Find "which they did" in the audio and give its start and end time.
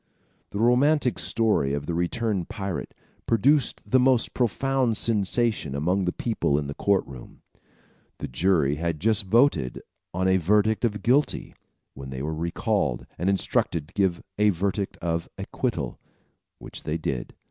16.57-17.35